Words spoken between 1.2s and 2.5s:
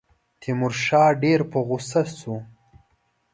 ډېر په غوسه شو.